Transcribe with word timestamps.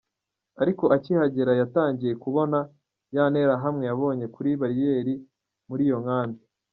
Ariko 0.61 0.83
akihagera 0.95 1.51
yatangiye 1.61 2.13
kubona 2.23 2.59
ya 3.15 3.23
nterahamwe 3.31 3.83
yabonye 3.89 4.25
kuri 4.35 4.51
bariyeri 4.61 5.13
muri 5.69 5.83
iyo 5.89 5.97
nkambi. 6.03 6.41